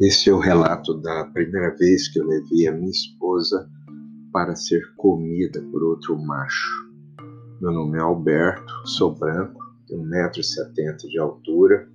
[0.00, 3.70] Este é o relato da primeira vez que eu levei a minha esposa
[4.32, 6.92] para ser comida por outro macho.
[7.60, 11.88] Meu nome é Alberto, sou branco, tenho 1,70m de altura,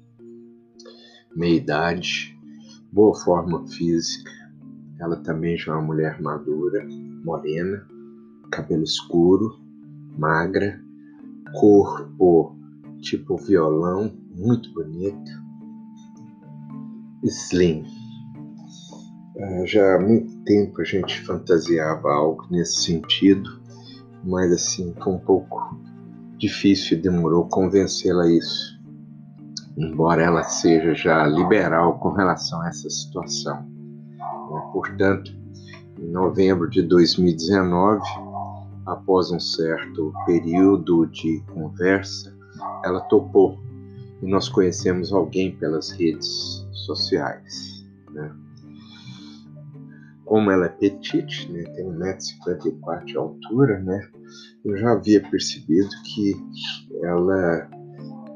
[1.36, 2.40] meia idade,
[2.90, 4.32] boa forma física.
[4.98, 6.88] Ela também já é uma mulher madura,
[7.26, 7.86] morena,
[8.50, 9.60] cabelo escuro,
[10.18, 10.82] magra,
[11.54, 12.58] corpo
[13.02, 15.32] tipo violão, muito bonito,
[17.24, 17.84] slim.
[19.36, 23.62] Uh, já há muito tempo a gente fantasiava algo nesse sentido,
[24.24, 25.78] mas assim foi um pouco
[26.38, 28.80] difícil e demorou convencê-la a isso,
[29.78, 33.62] embora ela seja já liberal com relação a essa situação.
[33.62, 34.70] Né?
[34.74, 35.32] Portanto,
[35.98, 38.02] em novembro de 2019,
[38.92, 42.36] após um certo período de conversa,
[42.84, 43.60] ela topou
[44.22, 47.86] e nós conhecemos alguém pelas redes sociais.
[48.12, 48.36] Né?
[50.26, 54.08] Como ela é petite, né, tem 1,54m de altura, né,
[54.66, 56.36] eu já havia percebido que
[57.02, 57.70] ela,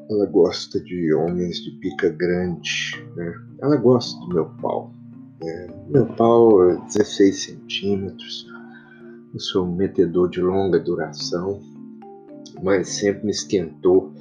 [0.09, 3.05] ela gosta de homens de pica grande.
[3.15, 3.33] Né?
[3.61, 4.91] Ela gosta do meu pau.
[5.41, 5.67] Né?
[5.89, 8.52] Meu pau é 16 centímetros.
[9.33, 11.59] Eu sou um metedor de longa duração,
[12.61, 14.13] mas sempre me esquentou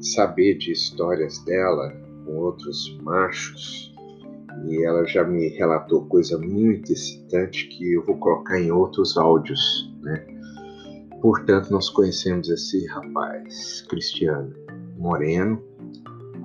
[0.00, 1.92] saber de histórias dela
[2.24, 3.94] com outros machos
[4.64, 9.94] e ela já me relatou coisa muito excitante que eu vou colocar em outros áudios,
[10.02, 10.26] né?
[11.20, 14.52] Portanto, nós conhecemos esse rapaz, Cristiano,
[14.98, 15.62] moreno.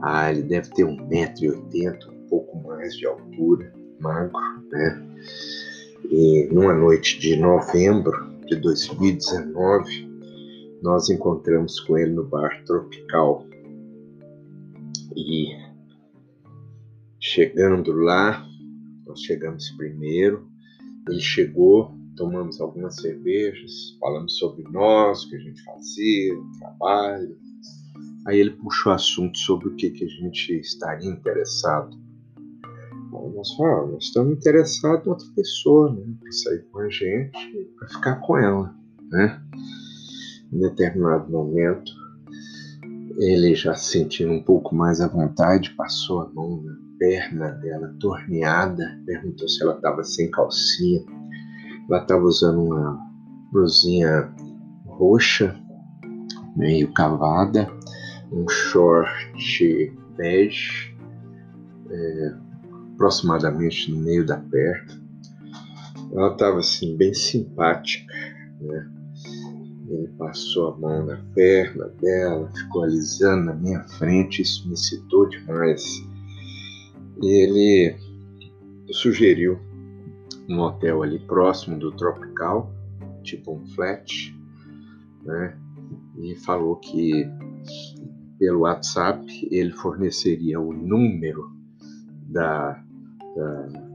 [0.04, 4.40] Ah, ele deve ter 1,80m, um pouco mais de altura, magro,
[4.72, 5.08] né?
[6.12, 8.12] E numa noite de novembro
[8.46, 10.12] de 2019,
[10.84, 13.48] nós encontramos com ele no bar Tropical.
[15.16, 15.56] E
[17.18, 18.46] chegando lá,
[19.08, 20.46] nós chegamos primeiro,
[21.08, 27.38] ele chegou, tomamos algumas cervejas, falamos sobre nós, o que a gente fazia, o trabalho.
[28.28, 31.98] Aí ele puxou assunto sobre o que, que a gente estaria interessado.
[33.12, 36.02] Bom, nós falamos, nós estamos interessados em outra pessoa, né?
[36.18, 38.74] Para sair com a gente, para ficar com ela,
[39.12, 39.42] né?
[40.50, 41.92] Em determinado momento,
[43.18, 47.94] ele já se sentindo um pouco mais à vontade, passou a mão na perna dela
[48.00, 51.04] torneada, perguntou se ela estava sem calcinha.
[51.90, 52.98] Ela estava usando uma
[53.52, 54.34] blusinha
[54.86, 55.54] roxa,
[56.56, 57.70] meio cavada,
[58.32, 60.96] um short bege,
[61.90, 62.41] é,
[63.02, 65.02] aproximadamente no meio da perna.
[66.14, 68.14] Ela estava assim, bem simpática,
[68.62, 68.92] né?
[69.90, 75.28] Ele passou a mão na perna dela, ficou alisando na minha frente, isso me excitou
[75.28, 75.84] demais.
[77.22, 77.96] E ele
[78.92, 79.60] sugeriu
[80.48, 82.72] um hotel ali próximo do Tropical,
[83.24, 84.38] tipo um flat,
[85.24, 85.58] né?
[86.20, 87.26] E falou que
[88.38, 91.52] pelo WhatsApp ele forneceria o número
[92.28, 92.81] da,
[93.36, 93.92] da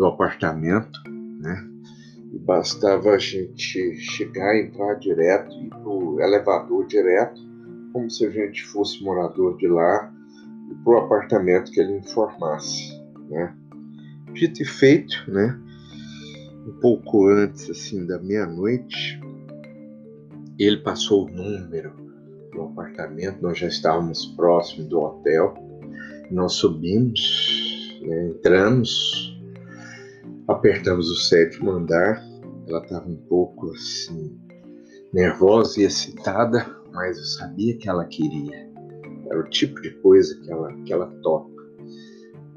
[0.00, 0.98] do apartamento,
[1.40, 1.68] né?
[2.32, 7.38] E bastava a gente chegar, entrar direto, ir pro elevador direto,
[7.92, 10.10] como se a gente fosse morador de lá,
[10.70, 12.98] e pro apartamento que ele informasse,
[13.28, 13.54] né?
[14.32, 15.60] Dito e feito, né?
[16.66, 19.20] Um pouco antes, assim, da meia-noite,
[20.58, 21.92] ele passou o número
[22.54, 25.52] do apartamento, nós já estávamos próximo do hotel,
[26.30, 27.69] nós subimos,
[28.00, 28.28] né?
[28.28, 29.30] entramos,
[30.50, 32.20] Apertamos o sétimo andar.
[32.66, 34.36] Ela estava um pouco assim
[35.14, 38.68] nervosa e excitada, mas eu sabia que ela queria.
[39.30, 41.62] Era o tipo de coisa que ela que ela toca.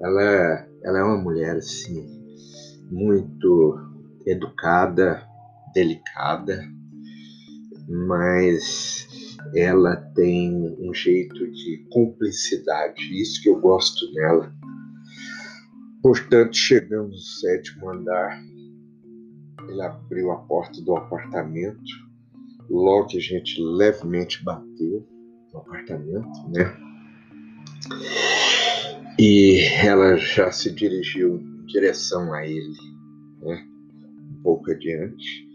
[0.01, 2.03] Ela ela é uma mulher assim
[2.89, 3.77] muito
[4.25, 5.23] educada,
[5.75, 6.63] delicada,
[7.87, 9.07] mas
[9.55, 14.51] ela tem um jeito de cumplicidade, isso que eu gosto nela.
[16.03, 18.37] Portanto, chegamos no sétimo andar.
[19.69, 21.81] Ele abriu a porta do apartamento.
[22.69, 25.07] Logo que a gente levemente bateu
[25.53, 26.77] no apartamento, né?
[29.17, 32.75] E ela já se dirigiu em direção a ele,
[33.41, 33.65] né?
[34.29, 35.47] Um pouco adiante.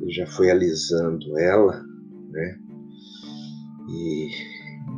[0.00, 1.80] Ele já foi alisando ela,
[2.30, 2.58] né?
[3.88, 4.30] E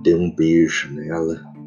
[0.02, 1.57] deu um beijo nela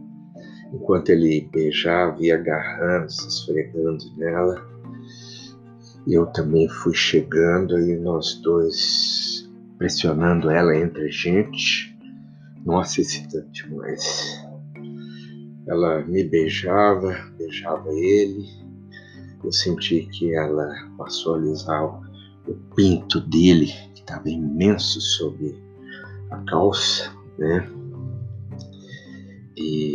[0.74, 4.66] enquanto ele beijava e agarrando, se esfregando nela.
[6.08, 11.92] Eu também fui chegando e nós dois pressionando ela entre a gente,
[12.66, 14.40] Nossa, excitante demais.
[15.68, 18.46] Ela me beijava, beijava ele.
[19.44, 21.84] Eu senti que ela passou a alisar
[22.48, 25.56] o pinto dele, que estava imenso sobre
[26.30, 27.68] a calça, né?
[29.58, 29.91] E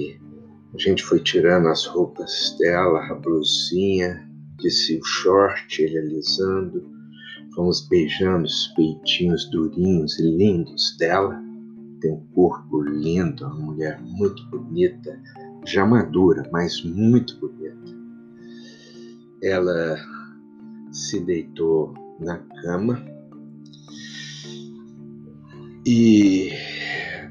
[0.77, 4.29] a gente foi tirando as roupas dela, a blusinha,
[4.59, 6.95] disse o short, ele alisando.
[7.55, 11.47] Fomos beijando os peitinhos durinhos e lindos dela
[12.01, 15.21] tem um corpo lindo, uma mulher muito bonita,
[15.65, 17.97] já madura, mas muito bonita.
[19.43, 19.97] Ela
[20.93, 23.05] se deitou na cama
[25.87, 26.51] e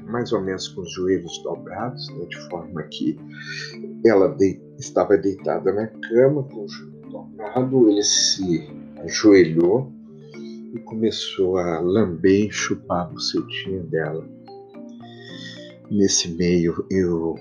[0.06, 3.18] mais ou menos com os joelhos dobrados, né, de forma que
[4.04, 8.68] ela de, estava deitada na cama com o joelho dobrado, ele se
[8.98, 9.92] ajoelhou
[10.74, 14.26] e começou a lamber e chupar a bucetinha dela.
[15.90, 17.34] Nesse meio eu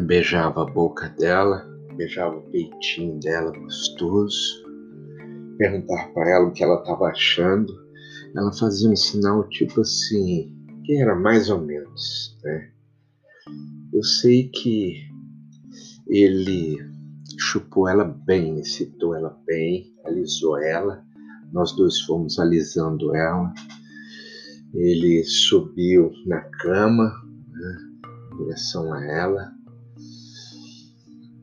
[0.00, 1.66] beijava a boca dela,
[1.96, 4.64] beijava o peitinho dela gostoso,
[5.58, 7.72] perguntava para ela o que ela estava achando.
[8.34, 10.56] Ela fazia um sinal tipo assim,
[10.90, 12.68] que era mais ou menos, né?
[13.92, 15.08] Eu sei que
[16.08, 16.78] ele
[17.38, 21.00] chupou ela bem, excitou ela bem, alisou ela.
[21.52, 23.54] Nós dois fomos alisando ela.
[24.74, 27.14] Ele subiu na cama,
[28.32, 29.52] em direção a ela,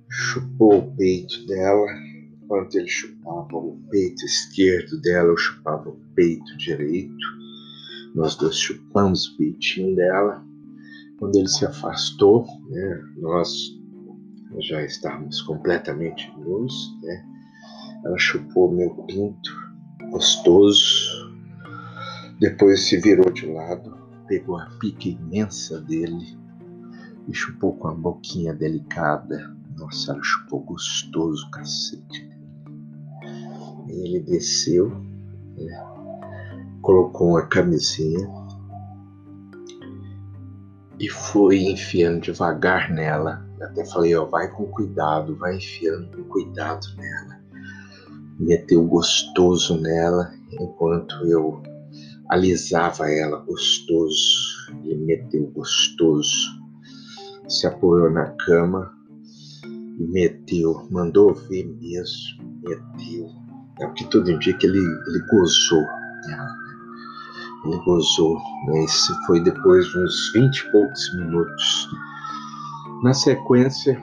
[0.09, 1.87] chupou o peito dela.
[2.43, 7.36] Enquanto ele chupava o peito esquerdo dela, eu chupava o peito direito.
[8.17, 10.43] Nós dois chupamos o peitinho dela.
[11.19, 13.79] Quando ele se afastou, né, nós
[14.59, 17.25] já estávamos completamente nus, né?
[18.03, 19.51] Ela chupou meu pinto,
[20.09, 21.31] gostoso.
[22.39, 23.95] Depois se virou de lado
[24.27, 26.37] pegou a pica imensa dele
[27.27, 29.55] e chupou com a boquinha delicada.
[29.77, 32.27] Nossa, ela chupou gostoso cacete
[33.87, 34.89] Ele desceu,
[35.55, 36.06] né,
[36.87, 38.25] colocou uma camisinha
[40.97, 43.45] e foi enfiando devagar nela.
[43.59, 47.41] Eu até falei, ó, vai com cuidado, vai enfiando com cuidado nela.
[48.39, 51.61] Meteu gostoso nela enquanto eu
[52.29, 56.47] alisava ela gostoso, ele meteu gostoso,
[57.49, 58.93] se apoiou na cama
[59.65, 63.27] e meteu, mandou ver mesmo, meteu.
[63.81, 65.83] É o que tudo indica, ele, ele gozou.
[67.65, 68.39] Ele gozou.
[68.83, 71.89] Esse foi depois de uns 20 e poucos minutos.
[73.03, 74.01] Na sequência,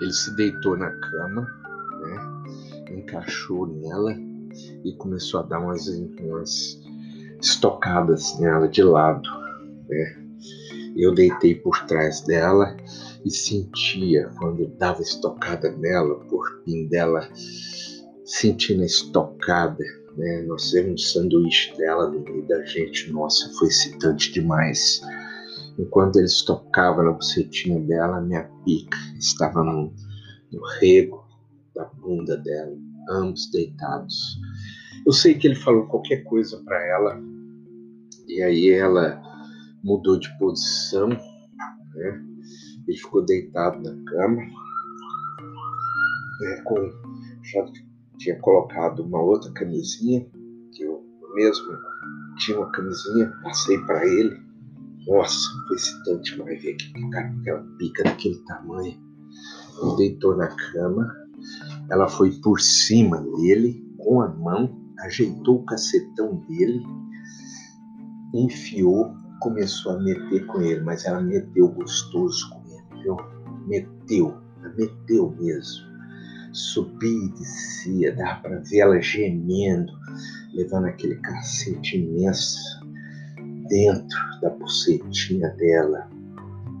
[0.00, 1.46] ele se deitou na cama,
[2.00, 2.96] né?
[2.98, 4.12] encaixou nela
[4.84, 6.80] e começou a dar umas, umas
[7.40, 9.28] estocadas nela de lado.
[9.88, 10.22] Né?
[10.96, 12.76] Eu deitei por trás dela
[13.24, 17.28] e sentia quando dava estocada nela, o corpinho dela
[18.24, 19.84] sentindo a estocada.
[20.16, 20.42] Né?
[20.42, 23.10] Nós fizemos um sanduíche dela meio da gente.
[23.12, 25.00] Nossa, foi excitante demais.
[25.78, 29.92] Enquanto ele estocava na bucetinha dela, minha pica estava no,
[30.52, 31.24] no rego
[31.74, 32.76] da bunda dela,
[33.08, 34.38] ambos deitados.
[35.06, 37.20] Eu sei que ele falou qualquer coisa para ela
[38.28, 39.20] e aí ela
[39.82, 42.22] mudou de posição, né?
[42.86, 44.42] Ele ficou deitado na cama,
[46.40, 46.62] né?
[46.64, 46.74] com,
[47.42, 47.64] já
[48.18, 50.26] tinha colocado uma outra camisinha,
[50.72, 51.02] que eu
[51.34, 51.66] mesmo
[52.38, 54.40] tinha uma camisinha, passei para ele.
[55.06, 59.00] Nossa, foi excitante mais ver aquela pica daquele tamanho.
[59.82, 61.12] Ele deitou na cama,
[61.90, 66.82] ela foi por cima dele com a mão ajeitou o cacetão dele,
[68.34, 73.16] enfiou, começou a meter com ele, mas ela meteu gostoso com ele, viu?
[73.66, 74.36] Meteu,
[74.76, 75.91] meteu mesmo.
[76.52, 79.92] Subia e descia, dava para ver ela gemendo,
[80.54, 82.80] levando aquele cacete imenso
[83.68, 86.10] dentro da bucetinha dela.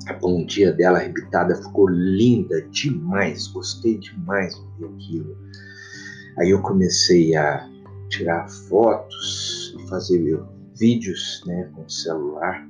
[0.08, 5.36] A bundinha dela arrebitada ficou linda demais, gostei demais de ver aquilo.
[6.38, 7.68] Aí eu comecei a
[8.08, 10.42] tirar fotos e fazer
[10.78, 12.66] vídeos né, com o celular.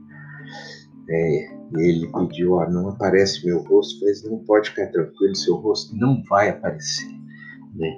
[1.09, 5.95] É, ele pediu, ó, não aparece meu rosto, falei, não pode ficar tranquilo, seu rosto
[5.97, 7.11] não vai aparecer,
[7.75, 7.91] né?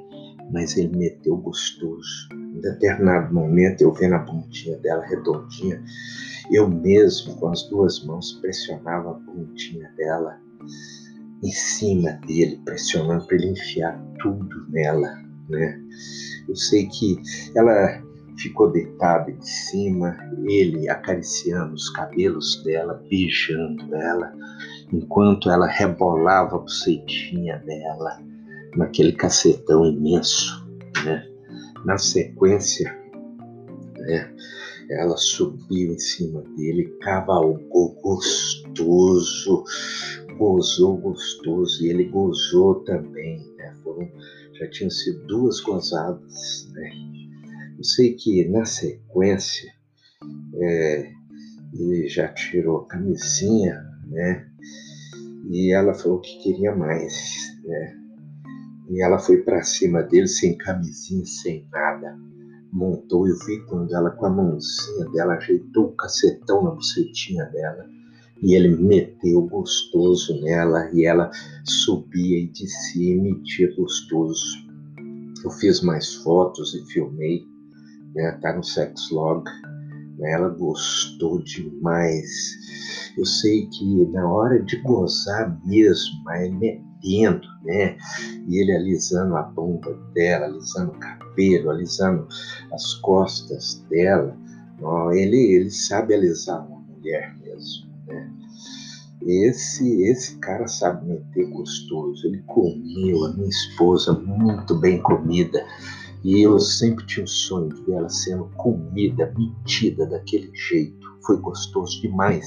[0.53, 2.29] Mas ele meteu gostoso.
[2.33, 5.83] Em determinado momento, eu vendo a pontinha dela redondinha,
[6.51, 10.39] eu mesmo, com as duas mãos, pressionava a pontinha dela
[11.43, 15.19] em cima dele, pressionando para ele enfiar tudo nela,
[15.49, 15.81] né?
[16.49, 17.21] Eu sei que
[17.55, 18.03] ela
[18.37, 24.33] ficou deitada em cima, ele acariciando os cabelos dela, beijando ela,
[24.93, 28.21] enquanto ela rebolava a bucetinha dela
[28.77, 30.67] naquele cacetão imenso,
[31.05, 31.27] né?
[31.85, 32.97] Na sequência,
[33.99, 34.35] né,
[34.91, 39.65] ela subiu em cima dele, cavalgou gostoso,
[40.37, 43.75] gozou gostoso e ele gozou também, né?
[43.83, 44.11] Foram,
[44.55, 46.91] já tinham sido duas gozadas, né?
[47.85, 49.71] Eu sei que na sequência
[50.55, 51.13] é,
[51.75, 54.49] ele já tirou a camisinha, né?
[55.51, 57.15] E ela falou que queria mais,
[57.63, 57.95] né?
[58.89, 62.19] E ela foi para cima dele sem camisinha, sem nada.
[62.73, 67.87] Montou, eu vi quando ela com a mãozinha dela ajeitou o cacetão na bucetinha dela
[68.41, 71.31] e ele meteu gostoso nela e ela
[71.67, 74.65] subia e descia e metia gostoso.
[75.45, 77.45] Eu fiz mais fotos e filmei,
[78.15, 78.39] né?
[78.41, 79.45] Tá no sex log.
[80.19, 80.33] Né?
[80.33, 82.29] Ela gostou demais.
[83.17, 87.97] Eu sei que na hora de gozar mesmo, mas metendo, né?
[88.49, 92.27] E ele alisando a bunda dela, alisando o cabelo, alisando
[92.73, 94.37] as costas dela.
[94.83, 97.89] Ó, ele, ele sabe alisar uma mulher mesmo.
[98.07, 98.31] Né?
[99.23, 102.27] Esse, esse cara sabe meter gostoso.
[102.27, 105.65] Ele comeu a minha esposa muito bem comida.
[106.25, 111.07] E eu sempre tinha o sonho de ver ela sendo comida, metida daquele jeito.
[111.27, 112.47] Foi gostoso demais.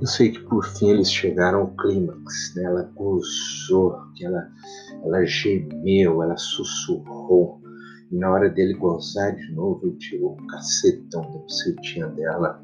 [0.00, 2.64] Eu sei que por fim eles chegaram ao clímax, né?
[2.64, 4.46] Ela gozou, que ela,
[5.04, 7.60] ela gemeu, ela sussurrou.
[8.10, 12.62] E na hora dele gozar de novo, ele tirou o cacetão da bucetinha dela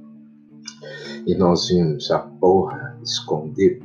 [1.26, 3.81] e nós vimos a porra esconder,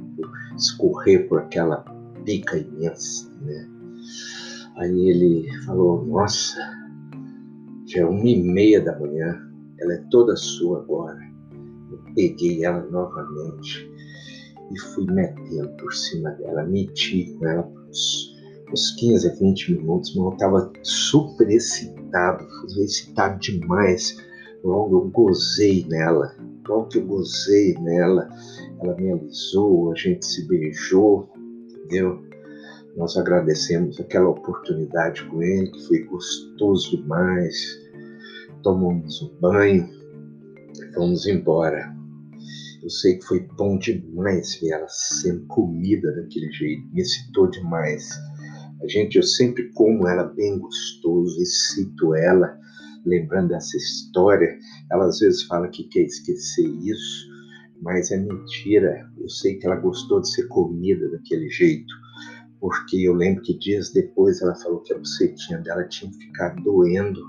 [0.58, 1.78] escorrer por aquela
[2.26, 3.70] pica imensa, né?
[4.78, 6.60] Aí ele falou, nossa,
[7.86, 9.40] já é uma e meia da manhã,
[9.80, 11.20] ela é toda sua agora.
[11.92, 13.88] Eu peguei ela novamente
[14.72, 18.36] e fui metendo por cima dela, meti com ela por uns,
[18.72, 22.48] uns 15 a 20 minutos, mas eu estava super excitado,
[22.80, 24.18] excitado demais.
[24.64, 26.36] Logo eu gozei nela,
[26.68, 28.28] logo que eu gozei nela,
[28.82, 31.30] ela me alisou, a gente se beijou,
[31.70, 32.33] entendeu?
[32.96, 37.56] Nós agradecemos aquela oportunidade com ele, que foi gostoso demais.
[38.62, 39.90] Tomamos um banho,
[40.94, 41.92] fomos embora.
[42.84, 48.10] Eu sei que foi bom demais ver ela sendo comida daquele jeito, me excitou demais.
[48.84, 52.60] A gente, eu sempre como ela bem gostoso, excito ela,
[53.06, 54.58] lembrando dessa história.
[54.92, 57.28] Ela às vezes fala que quer esquecer isso,
[57.82, 59.10] mas é mentira.
[59.18, 62.03] Eu sei que ela gostou de ser comida daquele jeito,
[62.64, 67.20] porque eu lembro que dias depois ela falou que a bucetinha dela tinha ficado doendo,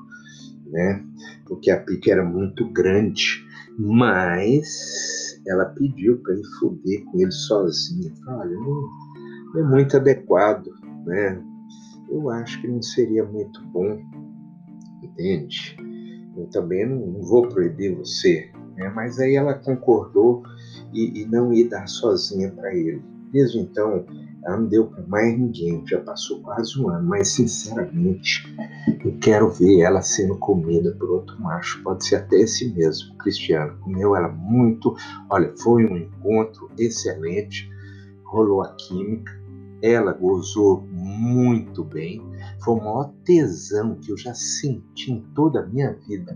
[0.67, 1.05] né?
[1.45, 3.45] Porque a pica era muito grande,
[3.76, 8.14] mas ela pediu para ele foder com ele sozinha.
[8.29, 10.71] Olha, não é muito adequado,
[11.05, 11.43] né?
[12.09, 13.99] Eu acho que não seria muito bom
[15.03, 15.76] entende?
[16.37, 18.88] Eu também não, não vou proibir você, né?
[18.95, 20.45] mas aí ela concordou
[20.93, 23.03] e, e não ia dar sozinha para ele.
[23.35, 24.07] Desde então,
[24.45, 28.45] ela não deu para mais ninguém, já passou quase um ano, mas sinceramente,
[29.05, 33.76] eu quero ver ela sendo comida por outro macho, pode ser até esse mesmo, Cristiano.
[33.81, 34.95] Comeu ela muito,
[35.29, 37.69] olha, foi um encontro excelente,
[38.25, 39.33] rolou a química,
[39.83, 42.23] ela gozou muito bem,
[42.62, 46.33] foi o maior tesão que eu já senti em toda a minha vida.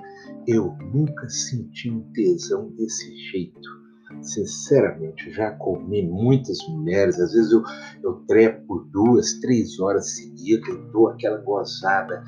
[0.48, 3.77] Eu nunca senti um tesão desse jeito.
[4.22, 7.62] Sinceramente, já comi muitas mulheres, às vezes eu,
[8.02, 12.24] eu trepo duas, três horas seguidas, dou aquela gozada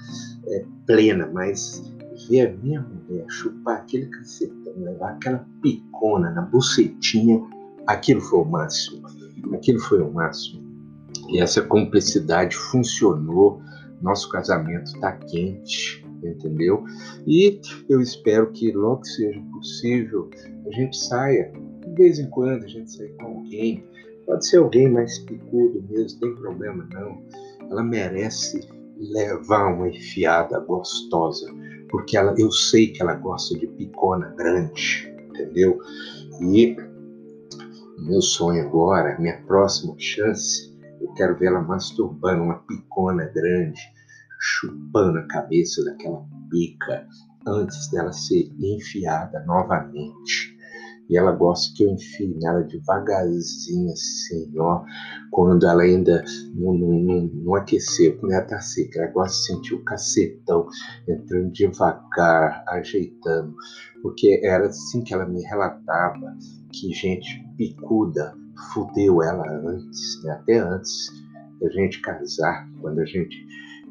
[0.47, 1.83] é, plena, mas
[2.29, 7.41] ver a minha mulher chupar aquele cacetão, levar aquela picona na bucetinha,
[7.87, 9.07] aquilo foi o máximo.
[9.55, 10.63] Aquilo foi o máximo.
[11.29, 13.63] E essa cumplicidade funcionou
[14.03, 16.85] nosso casamento está quente, entendeu?
[17.27, 20.31] E eu espero que logo que seja possível
[20.67, 21.53] a gente saia,
[21.90, 23.85] de vez em quando a gente saia com alguém,
[24.26, 27.23] pode ser alguém mais picudo mesmo, não tem problema não.
[27.70, 31.50] Ela merece levar uma enfiada gostosa,
[31.90, 35.78] porque ela, eu sei que ela gosta de picona grande, entendeu?
[36.40, 36.76] E
[37.99, 40.70] meu sonho agora, minha próxima chance
[41.00, 43.80] eu quero ver ela masturbando uma picona grande,
[44.38, 47.06] chupando a cabeça daquela pica
[47.47, 50.50] antes dela ser enfiada novamente.
[51.11, 54.85] E ela gosta que eu enfie nela devagarzinho, assim, ó.
[55.33, 56.25] Quando ela ainda
[56.55, 59.00] não, não, não, aqueceu, quando ela tá seca.
[59.00, 60.69] Ela gosta de sentir o cacetão
[61.09, 63.52] entrando devagar, ajeitando.
[64.02, 66.37] Porque era assim que ela me relatava
[66.73, 68.33] que gente picuda
[68.73, 70.33] fudeu ela antes, né?
[70.33, 71.09] até antes
[71.61, 73.37] da gente casar, quando a gente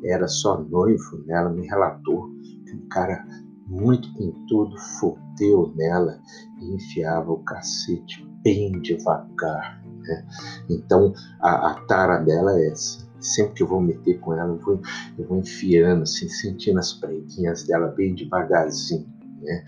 [0.04, 1.36] era só noivo, né?
[1.36, 2.30] ela me relatou
[2.66, 3.26] que um cara
[3.70, 6.20] muito pintudo fudeu nela
[6.60, 9.82] e enfiava o cacete bem devagar.
[10.00, 10.26] Né?
[10.70, 13.08] Então a, a tara dela é essa.
[13.20, 14.82] Sempre que eu vou meter com ela, eu vou,
[15.18, 19.08] eu vou enfiando, assim, sentindo as preguinhas dela bem devagarzinho.
[19.42, 19.66] Né?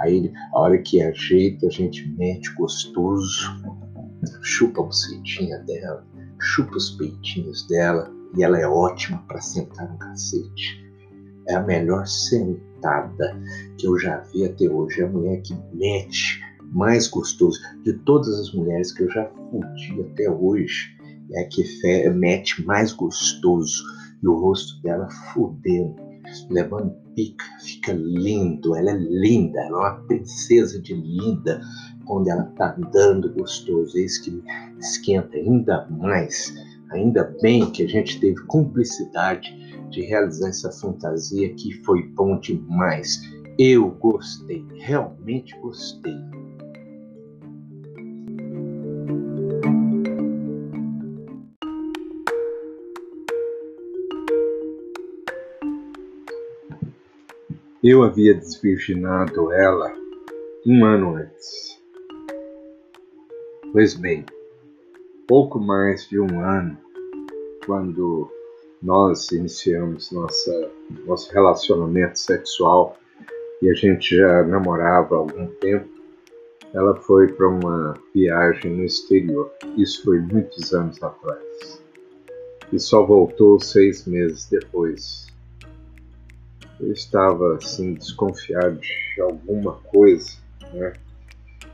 [0.00, 3.46] Aí, a hora que ajeita, a gente mete gostoso,
[4.42, 6.04] chupa a bucetinha dela,
[6.40, 10.84] chupa os peitinhos dela, e ela é ótima para sentar no cacete.
[11.46, 12.06] É a melhor
[12.78, 13.36] sentada
[13.76, 15.00] que eu já vi até hoje.
[15.00, 16.40] É a mulher que mete
[16.72, 17.60] mais gostoso.
[17.84, 20.96] De todas as mulheres que eu já fudi até hoje,
[21.32, 21.64] é a que
[22.10, 23.82] mete mais gostoso.
[24.22, 25.94] E o rosto dela fudendo,
[26.50, 28.74] levando pica, fica lindo.
[28.74, 31.60] Ela é linda, ela é uma princesa de linda
[32.04, 33.96] quando ela tá dando gostoso.
[33.96, 34.42] É isso que
[34.78, 36.52] esquenta ainda mais.
[36.90, 39.54] Ainda bem que a gente teve cumplicidade
[39.90, 43.20] de realizar essa fantasia que foi bom demais.
[43.58, 46.14] Eu gostei, realmente gostei.
[57.82, 59.92] Eu havia desvirginado ela
[60.66, 61.80] um ano antes.
[63.72, 64.24] Pois bem,
[65.26, 66.76] pouco mais de um ano,
[67.64, 68.30] quando
[68.82, 70.70] nós iniciamos nossa,
[71.04, 72.96] nosso relacionamento sexual
[73.60, 75.88] e a gente já namorava há algum tempo,
[76.72, 79.50] ela foi para uma viagem no exterior.
[79.76, 81.82] Isso foi muitos anos atrás.
[82.72, 85.26] E só voltou seis meses depois.
[86.78, 90.30] Eu estava assim desconfiado de alguma coisa,
[90.72, 90.92] né?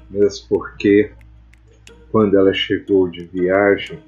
[0.08, 1.12] Mesmo porque
[2.11, 3.99] quando ela chegou de viagem,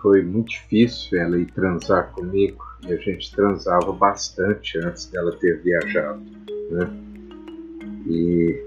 [0.00, 5.60] foi muito difícil ela ir transar comigo e a gente transava bastante antes dela ter
[5.62, 6.20] viajado,
[6.70, 6.90] né?
[8.06, 8.62] E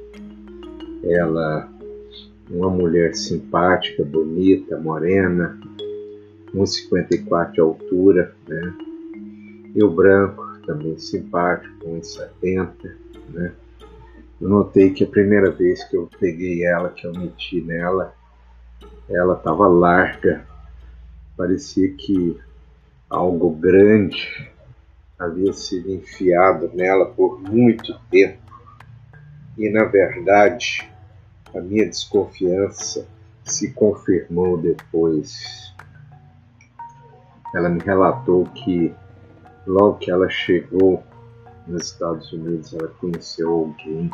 [1.03, 1.69] ela,
[2.49, 5.59] uma mulher simpática, bonita, morena,
[6.53, 8.73] 1,54 de altura, né?
[9.73, 12.71] E o branco, também simpático, 1,70,
[13.29, 13.53] né?
[14.39, 18.13] Eu notei que a primeira vez que eu peguei ela, que eu meti nela,
[19.07, 20.45] ela estava larga,
[21.41, 22.39] Parecia que
[23.09, 24.47] algo grande
[25.17, 28.43] havia sido enfiado nela por muito tempo.
[29.57, 30.87] E, na verdade,
[31.51, 33.07] a minha desconfiança
[33.43, 35.73] se confirmou depois.
[37.55, 38.93] Ela me relatou que,
[39.65, 41.03] logo que ela chegou
[41.65, 44.11] nos Estados Unidos, ela conheceu alguém,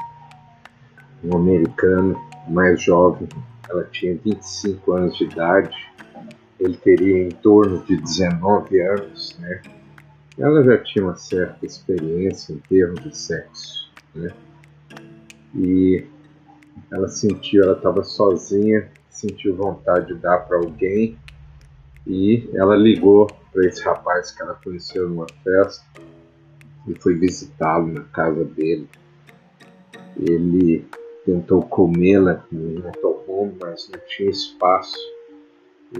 [1.25, 3.27] um americano mais jovem.
[3.69, 5.75] Ela tinha 25 anos de idade
[6.59, 9.61] ele teria em torno de 19 anos, né?
[10.37, 14.31] Ela já tinha uma certa experiência em termos de sexo, né?
[15.55, 16.05] E
[16.91, 21.17] ela sentiu, ela estava sozinha, sentiu vontade de dar para alguém
[22.05, 25.83] e ela ligou para esse rapaz que ela conheceu numa festa
[26.87, 28.87] e foi visitá-lo na casa dele.
[30.19, 30.85] Ele
[31.25, 35.16] tentou comê-la no motorhome, mas não tinha espaço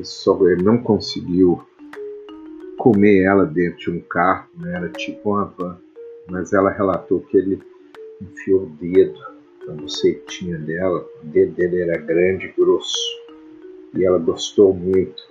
[0.04, 1.62] só, ele não conseguiu
[2.78, 4.76] comer ela dentro de um carro, né?
[4.76, 5.78] era tipo uma van,
[6.30, 7.62] mas ela relatou que ele
[8.21, 9.19] enfiou o dedo
[9.65, 12.97] na bucetinha dela, o dedo dele era grande e grosso,
[13.95, 15.23] e ela gostou muito.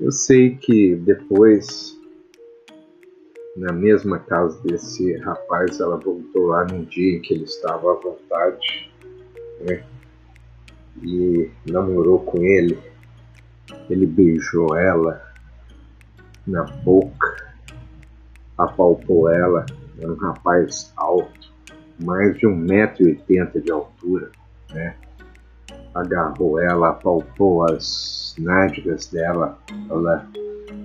[0.00, 1.98] Eu sei que depois,
[3.56, 7.94] na mesma casa desse rapaz, ela voltou lá num dia em que ele estava à
[7.94, 8.92] vontade,
[9.60, 9.84] né?
[11.02, 12.78] E namorou com ele
[13.88, 15.22] ele beijou ela
[16.46, 17.54] na boca,
[18.56, 19.66] apalpou ela,
[19.98, 21.52] era um rapaz alto,
[22.02, 24.30] mais de 1,80m de altura,
[24.72, 24.94] né?
[25.94, 29.58] Agarrou ela, apalpou as nádegas dela,
[29.90, 30.26] ela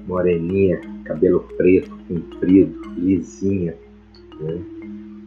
[0.07, 3.75] moreninha, cabelo preto, comprido, lisinha,
[4.39, 4.61] né?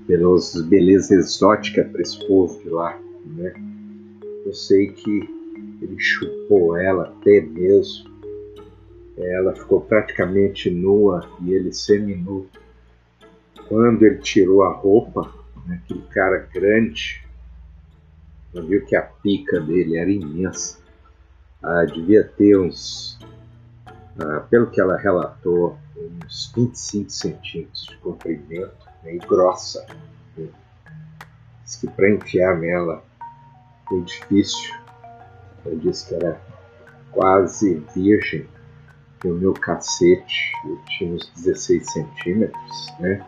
[0.07, 3.53] Pelos beleza exótica para esse povo de lá, né?
[4.45, 5.36] Eu sei que
[5.87, 8.15] ele chupou ela até mesmo.
[9.17, 12.49] Ela ficou praticamente nua e ele seminu.
[13.69, 15.33] Quando ele tirou a roupa,
[15.67, 17.25] né, aquele cara grande,
[18.53, 20.79] viu que a pica dele era imensa.
[21.63, 23.19] Ah, devia ter uns,
[24.19, 29.87] ah, pelo que ela relatou, uns 25 centímetros de comprimento né, e grossa.
[30.37, 33.03] Diz que para enfiar nela
[33.89, 34.86] foi difícil.
[35.67, 36.41] Ela disse que era
[37.11, 38.47] quase virgem,
[39.21, 40.53] que o meu cacete
[40.97, 43.25] tinha uns 16 centímetros, né?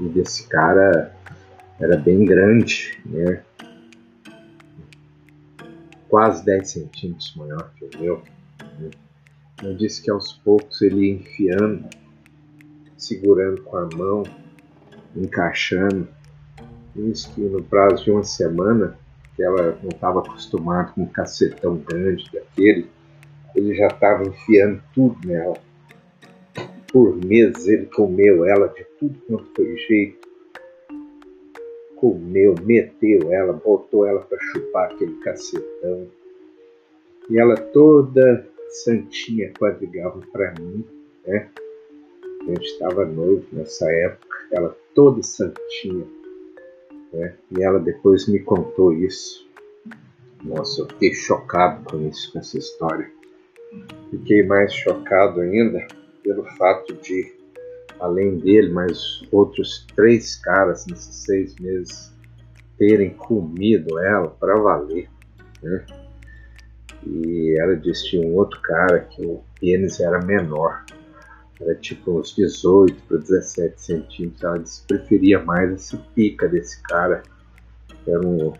[0.00, 1.14] E desse cara
[1.80, 3.42] era bem grande, né?
[6.08, 8.22] Quase 10 centímetros maior que o meu.
[8.78, 8.90] Né?
[9.62, 11.88] Eu disse que aos poucos ele ia enfiando,
[12.98, 14.22] segurando com a mão,
[15.16, 16.06] encaixando.
[16.94, 18.98] Isso que no prazo de uma semana,
[19.42, 22.88] ela não estava acostumada com um cacetão grande daquele,
[23.54, 25.56] ele já estava enfiando tudo nela.
[26.92, 30.28] Por meses ele comeu ela de tudo quanto foi jeito.
[31.96, 36.06] Comeu, meteu ela, botou ela para chupar aquele cacetão.
[37.30, 38.46] E ela toda
[38.84, 40.84] santinha quadrigava para mim,
[41.26, 41.48] né?
[42.42, 46.04] A gente estava noivo nessa época, ela toda santinha.
[47.12, 47.34] Né?
[47.50, 49.46] E ela depois me contou isso.
[50.42, 53.10] Nossa, eu fiquei chocado com isso, com essa história.
[54.10, 55.86] Fiquei mais chocado ainda
[56.22, 57.32] pelo fato de,
[58.00, 62.12] além dele, mais outros três caras nesses seis meses
[62.78, 65.08] terem comido ela para valer.
[65.62, 65.86] Né?
[67.06, 70.84] E ela disse que um outro cara que o pênis era menor,
[71.60, 74.42] era tipo uns 18 para 17 centímetros.
[74.42, 77.22] Ela disse preferia mais essa pica desse cara,
[78.06, 78.52] era um,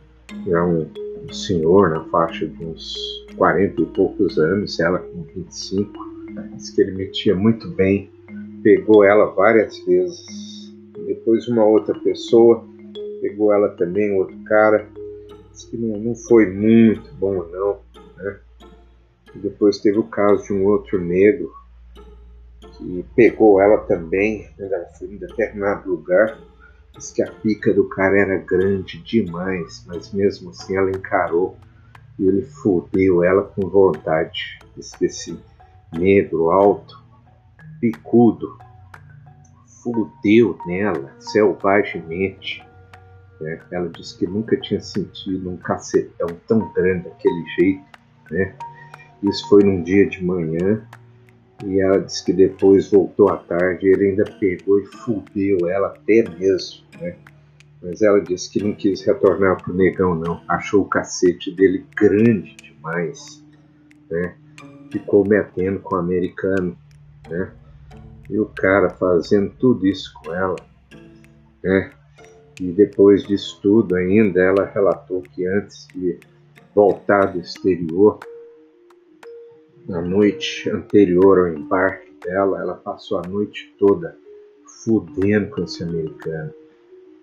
[0.47, 0.91] era um
[1.25, 2.95] um senhor na faixa de uns
[3.37, 5.93] 40 e poucos anos, ela com 25,
[6.55, 8.11] diz que ele metia muito bem,
[8.63, 10.73] pegou ela várias vezes.
[11.07, 12.65] Depois uma outra pessoa
[13.21, 14.89] pegou ela também, outro cara,
[15.53, 17.79] disse que não, não foi muito bom não.
[18.17, 18.39] Né?
[19.35, 21.53] E depois teve o caso de um outro negro
[22.83, 26.39] que pegou ela também, ela foi em determinado lugar
[26.95, 31.57] Diz que a pica do cara era grande demais, mas mesmo assim ela encarou
[32.19, 34.59] e ele fudeu ela com vontade.
[34.77, 35.39] Diz que esse
[35.91, 37.03] negro alto,
[37.81, 38.59] picudo,
[39.83, 42.63] fudeu nela selvagemente.
[43.41, 43.59] Né?
[43.71, 47.85] Ela disse que nunca tinha sentido um cacetão tão grande daquele jeito.
[48.31, 48.55] Né?
[49.23, 50.87] Isso foi num dia de manhã
[51.65, 55.89] e ela disse que depois voltou à tarde e ele ainda pegou e fudeu ela
[55.89, 57.17] até mesmo, né?
[57.81, 60.41] Mas ela disse que não quis retornar pro negão, não.
[60.49, 63.45] Achou o cacete dele grande demais,
[64.11, 64.37] né?
[64.91, 66.77] Ficou metendo com o americano,
[67.29, 67.53] né?
[68.31, 70.57] E o cara fazendo tudo isso com ela,
[71.63, 71.93] né?
[72.61, 76.19] E depois disso tudo ainda, ela relatou que antes de
[76.75, 78.21] voltar do exterior,
[79.89, 84.17] na noite anterior ao embarque dela, ela passou a noite toda
[84.85, 86.53] fudendo com esse americano.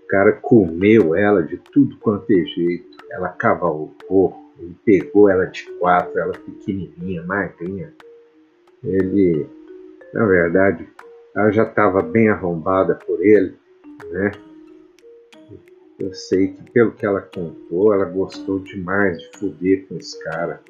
[0.04, 2.98] O cara comeu ela de tudo quanto é jeito.
[3.12, 7.94] Ela cavalgou, ele pegou ela de quatro, ela pequenininha, magrinha.
[8.84, 9.48] Ele,
[10.14, 10.88] na verdade,
[11.36, 13.56] ela já estava bem arrombada por ele,
[14.12, 14.32] né?
[16.00, 20.62] Eu sei que pelo que ela contou, ela gostou demais de fuder com esse cara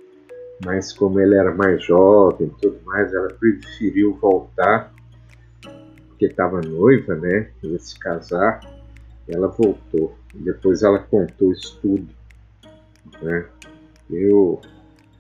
[0.64, 4.94] mas como ele era mais jovem e tudo mais, ela preferiu voltar,
[6.10, 7.50] porque estava noiva, né?
[7.64, 8.60] Ia se casar,
[9.28, 10.16] ela voltou.
[10.34, 12.08] Depois ela contou isso tudo,
[13.22, 13.46] né?
[14.10, 14.60] Eu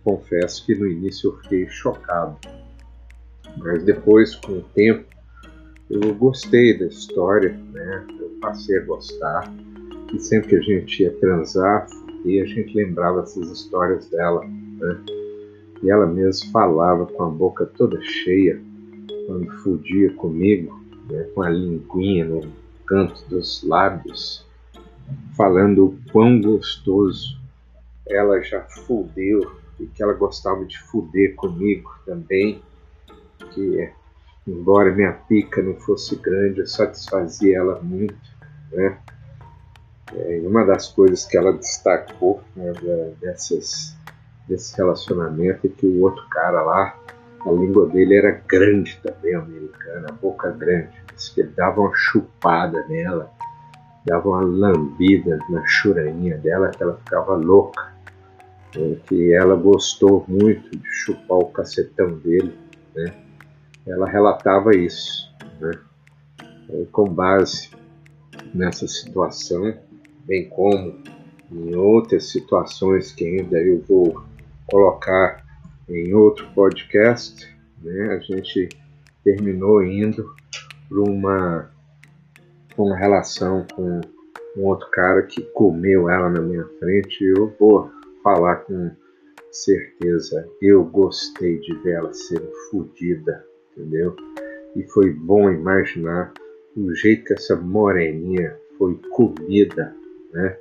[0.03, 2.37] confesso que no início eu fiquei chocado,
[3.57, 5.05] mas depois, com o tempo,
[5.89, 8.05] eu gostei da história, né?
[8.19, 9.51] Eu passei a gostar.
[10.13, 11.87] E sempre que a gente ia transar,
[12.25, 15.18] e a gente lembrava essas histórias dela, né?
[15.81, 18.61] E ela mesma falava com a boca toda cheia
[19.25, 22.41] quando fudia comigo, né, com a linguinha no
[22.85, 24.45] canto dos lábios,
[25.37, 27.39] falando o quão gostoso
[28.07, 32.61] ela já fudeu e que ela gostava de fuder comigo também,
[33.53, 33.89] que
[34.47, 38.15] embora minha pica não fosse grande, eu satisfazia ela muito,
[38.71, 38.97] né?
[40.11, 42.73] É, uma das coisas que ela destacou né,
[43.21, 43.95] dessas
[44.49, 46.97] desse relacionamento é que o outro cara lá,
[47.45, 50.89] a língua dele era grande também, americana, a boca grande.
[51.15, 53.31] Diz que ele dava uma chupada nela,
[54.05, 57.97] dava uma lambida na churainha dela, que ela ficava louca.
[58.75, 62.55] É, que ela gostou muito de chupar o cacetão dele,
[62.95, 63.15] né?
[63.87, 65.71] Ela relatava isso, né?
[66.69, 67.71] É, com base
[68.53, 69.73] nessa situação,
[70.23, 71.01] bem como
[71.51, 74.23] em outras situações que ainda eu vou
[74.69, 75.43] colocar
[75.87, 77.47] em outro podcast,
[77.81, 78.69] né, a gente
[79.23, 80.33] terminou indo
[80.87, 81.71] para uma,
[82.77, 84.01] uma relação com
[84.57, 87.23] um outro cara que comeu ela na minha frente.
[87.23, 87.91] Eu vou
[88.23, 88.91] falar com
[89.51, 94.15] certeza, eu gostei de ver ela sendo fodida, entendeu?
[94.75, 96.33] E foi bom imaginar
[96.75, 99.95] o jeito que essa moreninha foi comida,
[100.31, 100.57] né?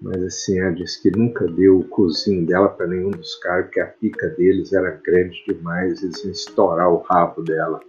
[0.00, 3.80] Mas assim, ela disse que nunca deu o cozinho dela para nenhum dos caras, porque
[3.80, 7.80] a pica deles era grande demais, eles iam estourar o rabo dela.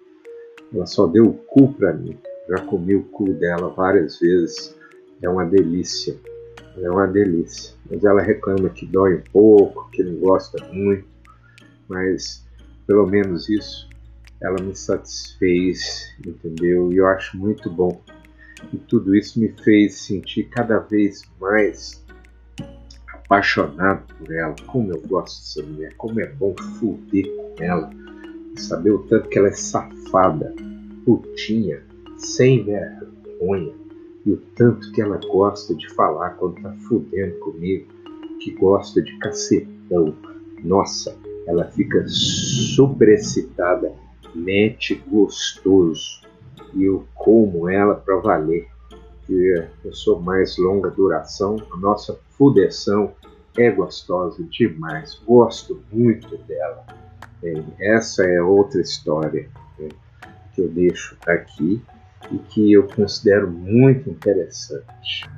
[0.74, 2.18] Ela só deu o cu para mim.
[2.50, 4.76] Já comi o cu dela várias vezes.
[5.22, 6.18] É uma delícia.
[6.78, 7.74] É uma delícia.
[7.90, 11.06] Mas ela reclama que dói um pouco, que não gosta muito.
[11.88, 12.46] Mas
[12.86, 13.88] pelo menos isso
[14.42, 16.92] ela me satisfez, entendeu?
[16.92, 18.02] E eu acho muito bom.
[18.74, 22.04] E tudo isso me fez sentir cada vez mais
[23.14, 24.56] apaixonado por ela.
[24.66, 27.90] Como eu gosto dessa mulher, como é bom fuder com ela.
[28.56, 30.54] Saber o tanto que ela é safada,
[31.06, 31.82] putinha,
[32.18, 33.74] sem vergonha.
[34.26, 37.86] E o tanto que ela gosta de falar quando tá fudendo comigo.
[38.42, 40.16] Que gosta de cacetão.
[40.64, 41.16] Nossa,
[41.48, 43.94] ela fica super excitada
[44.38, 46.22] mete gostoso
[46.74, 48.68] e eu como ela para valer.
[49.26, 53.12] Que eu sou mais longa duração, a nossa fudeção
[53.58, 56.86] é gostosa demais, gosto muito dela.
[57.80, 59.90] Essa é outra história né,
[60.54, 61.82] que eu deixo aqui
[62.32, 65.30] e que eu considero muito interessante.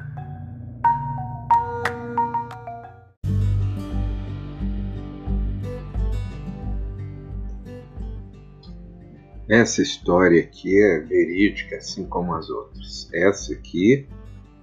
[9.50, 13.10] Essa história aqui é verídica, assim como as outras.
[13.12, 14.08] Essa aqui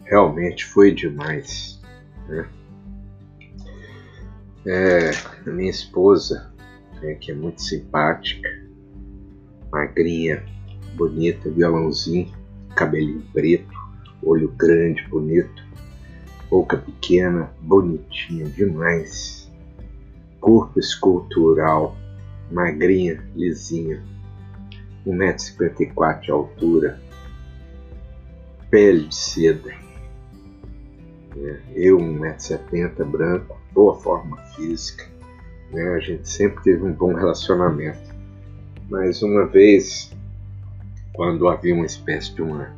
[0.04, 1.82] realmente foi demais.
[2.28, 2.48] Né?
[4.64, 5.10] É,
[5.44, 6.54] a minha esposa,
[7.02, 8.48] né, que é muito simpática,
[9.72, 10.44] magrinha,
[10.94, 12.32] bonita, violãozinho,
[12.76, 13.76] cabelinho preto,
[14.22, 15.64] olho grande, bonito,
[16.48, 19.50] boca pequena, bonitinha demais,
[20.40, 21.96] corpo escultural,
[22.52, 24.00] magrinha, lisinha
[25.06, 27.00] 1,54m de altura,
[28.70, 29.72] pele de seda.
[31.36, 35.06] É, eu, 1,70m, branco, boa forma física.
[35.70, 35.82] Né?
[35.90, 38.14] A gente sempre teve um bom relacionamento.
[38.88, 40.12] Mas uma vez,
[41.12, 42.74] quando havia uma espécie de uma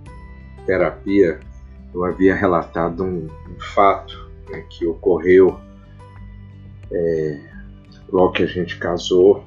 [0.67, 1.41] terapia,
[1.95, 5.59] eu havia relatado um, um fato né, que ocorreu
[6.91, 7.41] é,
[8.11, 9.45] logo que a gente casou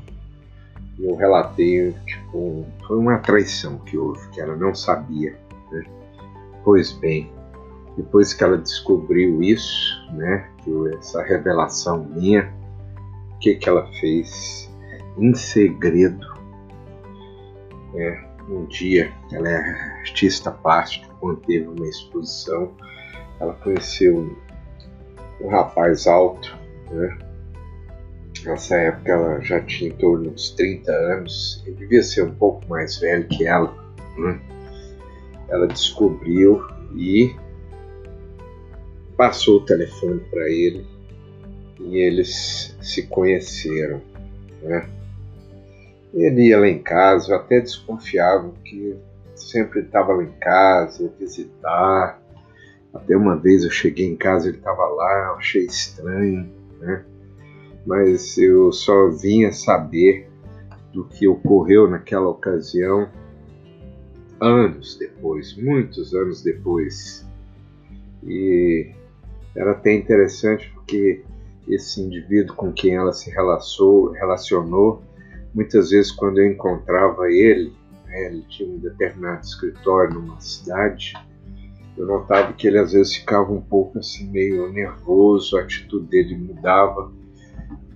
[1.04, 5.38] eu relatei, tipo, foi uma traição que houve, que ela não sabia.
[5.72, 5.84] Né?
[6.64, 7.32] Pois bem,
[7.98, 10.50] depois que ela descobriu isso, né,
[10.98, 12.54] essa revelação minha,
[13.32, 14.70] o que, que ela fez?
[15.18, 16.26] Em segredo,
[17.96, 22.72] é, um dia, ela é artista plástica, quando teve uma exposição,
[23.40, 24.36] ela conheceu
[25.42, 26.58] um, rapaz alto,
[26.92, 27.31] né,
[28.46, 32.68] Nessa época ela já tinha em torno dos 30 anos, ele devia ser um pouco
[32.68, 33.74] mais velho que ela.
[34.18, 34.40] Né?
[35.48, 37.36] Ela descobriu e
[39.16, 40.86] passou o telefone para ele
[41.80, 44.02] e eles se conheceram.
[44.64, 44.90] Né?
[46.14, 48.98] Ele ia lá em casa, eu até desconfiava que
[49.36, 52.20] sempre estava lá em casa, ia visitar.
[52.94, 56.50] Até uma vez eu cheguei em casa, ele estava lá, achei estranho,
[56.80, 57.06] né?
[57.86, 60.30] Mas eu só vinha saber
[60.94, 63.10] do que ocorreu naquela ocasião
[64.40, 67.26] anos depois, muitos anos depois.
[68.24, 68.92] E
[69.56, 71.24] era até interessante porque
[71.68, 75.02] esse indivíduo com quem ela se relacionou, relacionou
[75.54, 77.74] muitas vezes quando eu encontrava ele,
[78.06, 81.14] né, ele tinha um determinado escritório numa cidade,
[81.98, 86.38] eu notava que ele às vezes ficava um pouco assim meio nervoso, a atitude dele
[86.38, 87.12] mudava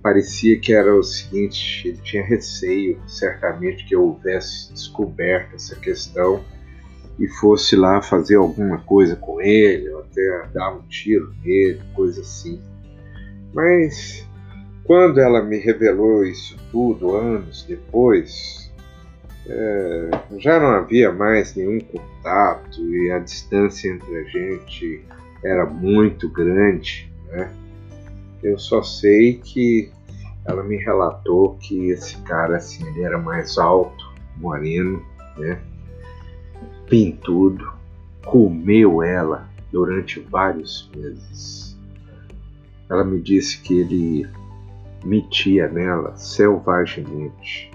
[0.06, 6.44] parecia que era o seguinte: ele tinha receio, certamente, que eu houvesse descoberto essa questão
[7.18, 12.20] e fosse lá fazer alguma coisa com ele, ou até dar um tiro nele, coisa
[12.20, 12.62] assim.
[13.52, 14.24] Mas
[14.84, 18.70] quando ela me revelou isso tudo, anos depois,
[19.48, 25.04] é, já não havia mais nenhum contato e a distância entre a gente
[25.42, 27.50] era muito grande, né?
[28.42, 29.90] Eu só sei que
[30.46, 35.02] ela me relatou que esse cara assim, ele era mais alto, moreno,
[35.36, 35.60] né?
[36.88, 37.72] Pintudo,
[38.24, 41.76] comeu ela durante vários meses.
[42.88, 44.28] ela me disse que ele
[45.04, 47.70] metia nela selvagemente.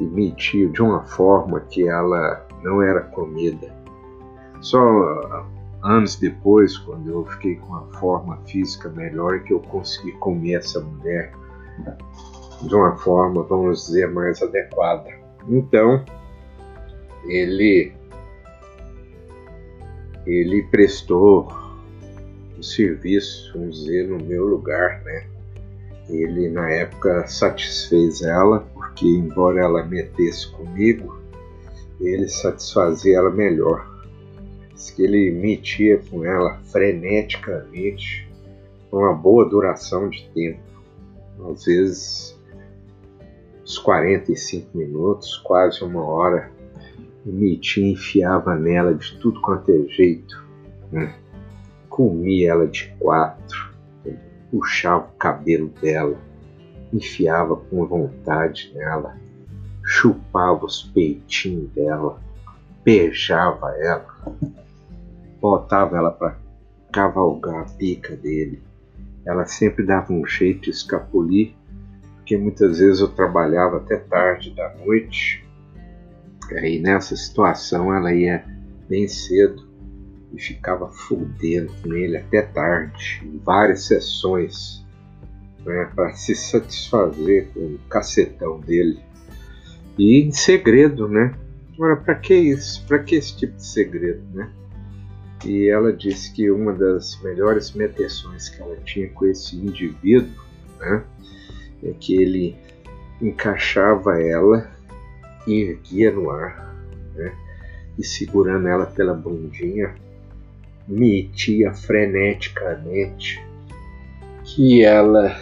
[0.00, 3.74] E metia de uma forma que ela não era comida.
[4.60, 5.44] Só
[5.82, 10.80] anos depois, quando eu fiquei com uma forma física melhor, que eu consegui comer essa
[10.80, 11.32] mulher
[12.62, 15.08] de uma forma, vamos dizer, mais adequada.
[15.48, 16.04] Então,
[17.26, 17.92] ele
[20.26, 21.48] ele prestou
[22.58, 25.26] o serviço, vamos dizer, no meu lugar, né?
[26.08, 31.18] Ele na época satisfez ela, porque embora ela metesse comigo,
[32.00, 33.97] ele satisfazia ela melhor.
[34.78, 38.28] Diz que ele metia com ela freneticamente,
[38.92, 40.60] uma boa duração de tempo,
[41.50, 42.38] às vezes
[43.60, 46.52] uns 45 minutos, quase uma hora,
[47.26, 50.46] e metia, enfiava nela de tudo quanto é jeito.
[50.92, 51.12] Né?
[51.88, 53.74] Comia ela de quatro,
[54.48, 56.16] puxava o cabelo dela,
[56.92, 59.18] enfiava com vontade nela,
[59.84, 62.22] chupava os peitinhos dela,
[62.84, 64.06] beijava ela,
[65.40, 66.38] botava ela para
[66.92, 68.62] cavalgar a pica dele.
[69.26, 71.54] Ela sempre dava um jeito de escapulir,
[72.16, 75.44] porque muitas vezes eu trabalhava até tarde da noite.
[76.50, 78.44] E aí nessa situação ela ia
[78.88, 79.68] bem cedo
[80.32, 84.84] e ficava fudendo com ele até tarde, em várias sessões,
[85.64, 89.00] né, para se satisfazer com o cacetão dele.
[89.98, 91.34] E em segredo, né?
[91.74, 92.84] Agora, para que isso?
[92.86, 94.50] Para que esse tipo de segredo, né?
[95.44, 100.42] E ela disse que uma das melhores meteções que ela tinha com esse indivíduo,
[100.80, 101.04] né,
[101.82, 102.56] é que ele
[103.20, 104.70] encaixava ela
[105.46, 106.74] e erguia no ar,
[107.14, 107.32] né,
[107.96, 109.94] e segurando ela pela bundinha,
[110.86, 113.44] metia freneticamente
[114.44, 115.36] que ela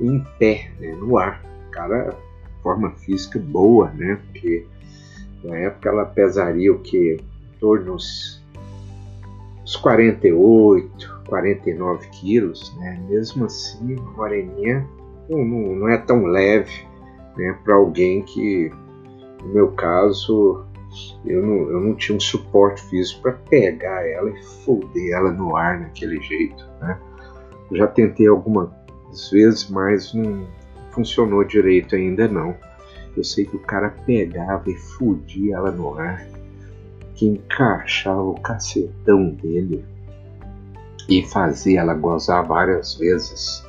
[0.00, 1.42] em pé, né, no ar.
[1.70, 2.16] Cara,
[2.62, 4.20] forma física boa, né?
[4.26, 4.66] Porque
[5.44, 7.18] na época ela pesaria o que?
[7.20, 7.96] Em torno
[9.68, 13.04] dos 48, 49 quilos, né?
[13.06, 14.88] Mesmo assim, a moreninha
[15.28, 16.86] não, não, não é tão leve
[17.36, 18.72] né, para alguém que,
[19.42, 20.64] no meu caso,
[21.26, 25.54] eu não, eu não tinha um suporte físico para pegar ela e foder ela no
[25.54, 26.66] ar daquele jeito.
[26.80, 26.98] Né?
[27.72, 28.70] Já tentei algumas
[29.30, 30.46] vezes, mas não
[30.92, 32.56] funcionou direito ainda não.
[33.14, 36.26] Eu sei que o cara pegava e fudia ela no ar,
[37.18, 39.84] que encaixava o cacetão dele
[41.08, 43.66] e fazia ela gozar várias vezes,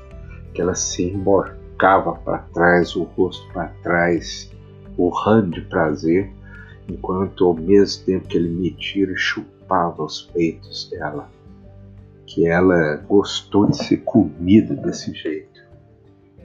[0.53, 4.51] que ela se emborcava para trás, o rosto para trás,
[4.95, 6.31] urrando de prazer
[6.87, 11.27] enquanto ao mesmo tempo que ele me tira chupava os peitos dela,
[12.27, 15.59] que ela gostou de ser comida desse jeito.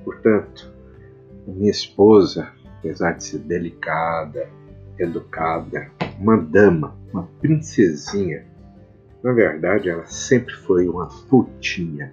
[0.03, 0.73] Portanto,
[1.47, 4.49] minha esposa, apesar de ser delicada,
[4.99, 8.45] educada, uma dama, uma princesinha,
[9.23, 12.13] na verdade ela sempre foi uma putinha.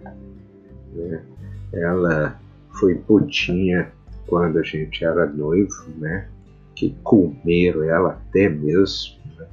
[0.94, 1.24] Né?
[1.74, 2.40] Ela
[2.80, 3.92] foi putinha
[4.28, 6.28] quando a gente era noivo, né?
[6.74, 9.16] que comeram ela até mesmo.
[9.38, 9.46] Né?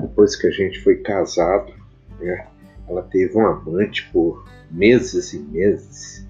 [0.00, 1.72] Depois que a gente foi casado,
[2.20, 2.46] né?
[2.88, 6.26] ela teve um amante por meses e meses.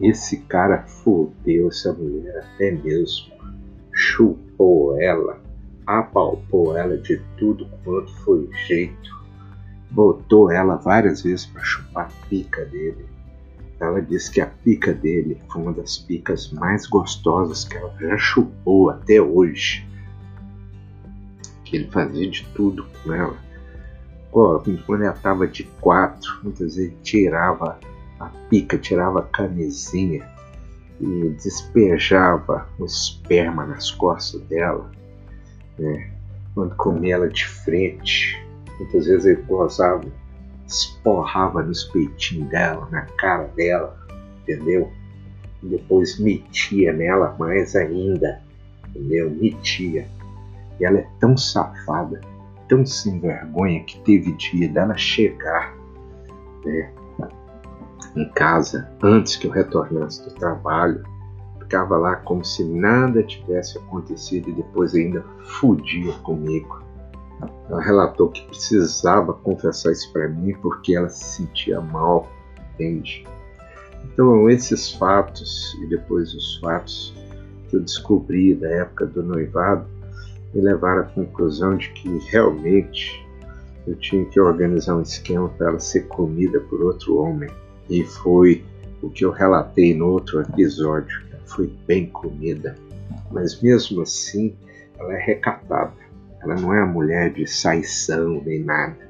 [0.00, 3.32] Esse cara fodeu essa mulher até mesmo.
[3.92, 5.40] Chupou ela,
[5.88, 9.18] apalpou ela de tudo quanto foi jeito.
[9.90, 13.08] Botou ela várias vezes para chupar a pica dele
[13.80, 18.16] ela disse que a pica dele foi uma das picas mais gostosas que ela já
[18.16, 19.86] chupou até hoje.
[21.64, 23.36] Que ele fazia de tudo com ela.
[24.32, 27.78] quando ela estava de quatro, muitas vezes tirava
[28.18, 30.28] a pica, tirava a camisinha
[31.00, 34.90] e despejava o esperma nas costas dela.
[35.78, 36.10] Né?
[36.54, 38.40] Quando comia ela de frente,
[38.78, 40.04] muitas vezes ele gozava
[40.68, 43.96] esporrava nos peitinhos dela, na cara dela,
[44.42, 44.92] entendeu?
[45.62, 48.40] E depois metia nela mais ainda,
[48.88, 49.30] entendeu?
[49.30, 50.06] Metia.
[50.78, 52.20] E ela é tão safada,
[52.68, 55.74] tão sem vergonha que teve dia dela chegar
[56.64, 56.92] né,
[58.14, 61.02] em casa antes que eu retornasse do trabalho.
[61.68, 66.82] Ficava lá como se nada tivesse acontecido e depois ainda fudia comigo.
[67.68, 72.26] Ela relatou que precisava confessar isso para mim porque ela se sentia mal,
[72.72, 73.26] entende?
[74.02, 77.14] Então, esses fatos e depois os fatos
[77.68, 79.86] que eu descobri da época do noivado
[80.54, 83.22] me levaram à conclusão de que realmente
[83.86, 87.50] eu tinha que organizar um esquema para ela ser comida por outro homem.
[87.90, 88.64] E foi
[89.02, 91.27] o que eu relatei no outro episódio.
[91.48, 92.76] Foi bem comida,
[93.30, 94.56] mas mesmo assim
[94.98, 95.92] ela é recatada.
[96.42, 99.08] Ela não é a mulher de saição nem nada.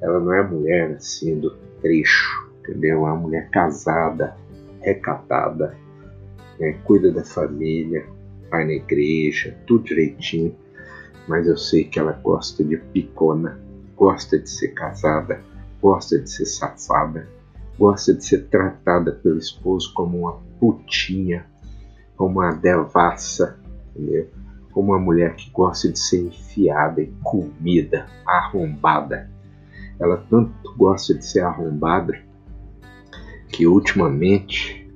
[0.00, 1.50] Ela não é a mulher assim do
[1.80, 3.06] trecho, entendeu?
[3.06, 4.36] É uma mulher casada,
[4.80, 5.76] recatada,
[6.58, 6.72] né?
[6.84, 8.06] cuida da família,
[8.50, 10.54] vai na igreja, tudo direitinho.
[11.28, 13.58] Mas eu sei que ela gosta de picona,
[13.96, 15.40] gosta de ser casada,
[15.80, 17.28] gosta de ser safada,
[17.78, 21.46] gosta de ser tratada pelo esposo como uma putinha,
[22.22, 23.58] como uma devassa,
[23.90, 24.28] entendeu?
[24.70, 29.28] Como uma mulher que gosta de ser enfiada em comida, arrombada.
[29.98, 32.16] Ela tanto gosta de ser arrombada
[33.48, 34.88] que ultimamente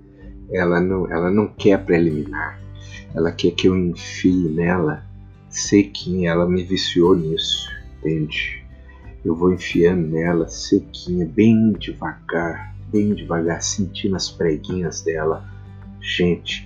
[0.53, 2.61] ela não, ela não quer preliminar.
[3.13, 5.05] Ela quer que eu enfie nela
[5.51, 6.31] sequinha.
[6.31, 7.69] Ela me viciou nisso,
[7.99, 8.65] entende?
[9.25, 15.45] Eu vou enfiando nela sequinha, bem devagar, bem devagar, sentindo as preguinhas dela.
[16.01, 16.65] Gente,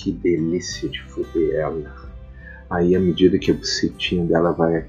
[0.00, 2.10] que delícia de foder ela.
[2.70, 4.86] Aí, à medida que a bucetinha dela vai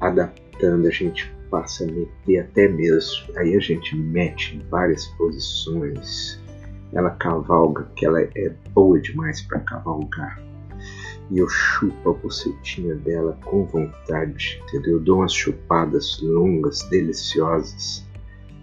[0.00, 3.24] adaptando, a gente passa a meter até mesmo.
[3.36, 6.40] Aí a gente mete em várias posições.
[6.92, 10.42] Ela cavalga, que ela é boa demais para cavalgar.
[11.30, 14.94] E eu chupo a bucetinha dela com vontade, entendeu?
[14.94, 18.04] Eu dou umas chupadas longas, deliciosas.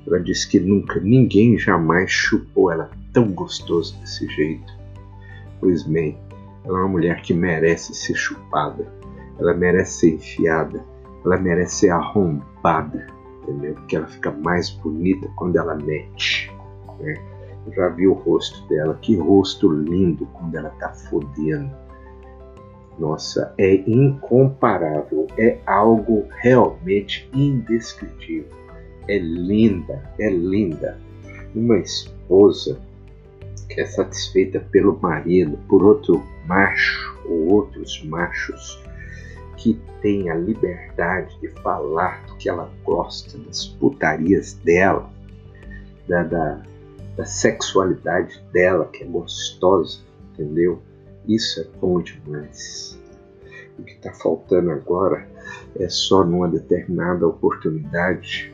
[0.05, 4.78] Ela diz que nunca, ninguém jamais chupou ela tão gostoso desse jeito.
[5.59, 6.17] Pois bem,
[6.63, 8.87] ela é uma mulher que merece ser chupada,
[9.37, 10.83] ela merece ser enfiada,
[11.25, 13.07] ela merece ser arrombada,
[13.43, 13.73] entendeu?
[13.75, 16.51] Porque ela fica mais bonita quando ela mete.
[16.99, 17.13] Né?
[17.65, 21.69] Eu já vi o rosto dela, que rosto lindo quando ela tá fodendo.
[22.97, 28.51] Nossa, é incomparável, é algo realmente indescritível.
[29.07, 30.99] É linda, é linda.
[31.55, 32.79] Uma esposa
[33.69, 38.83] que é satisfeita pelo marido, por outro macho ou outros machos,
[39.57, 45.09] que tem a liberdade de falar do que ela gosta, das putarias dela,
[46.07, 46.61] da, da,
[47.15, 49.99] da sexualidade dela, que é gostosa,
[50.33, 50.81] entendeu?
[51.27, 52.99] Isso é bom demais.
[53.77, 55.27] O que está faltando agora
[55.77, 58.53] é só numa determinada oportunidade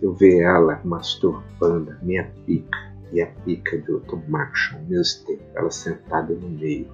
[0.00, 5.26] eu ver ela masturbando a minha pica e a pica de outro macho ao mesmo
[5.26, 6.88] tempo, ela sentada no meio,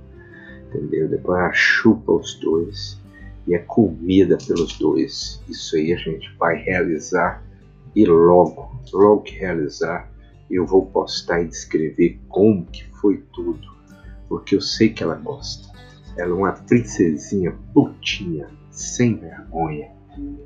[0.69, 1.09] entendeu?
[1.09, 3.01] Depois ela chupa os dois
[3.47, 5.43] e é comida pelos dois.
[5.49, 7.43] Isso aí a gente vai realizar
[7.95, 10.11] e logo, logo que realizar,
[10.51, 13.67] eu vou postar e descrever como que foi tudo,
[14.29, 15.71] porque eu sei que ela gosta.
[16.17, 19.91] Ela é uma princesinha putinha, sem vergonha,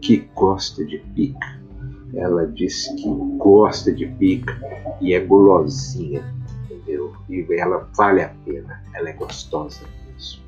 [0.01, 1.66] que gosta de pica.
[2.15, 4.59] Ela diz que gosta de pica
[5.01, 6.25] e é gulosinha,
[6.65, 7.13] entendeu?
[7.29, 10.43] E ela vale a pena, ela é gostosa mesmo.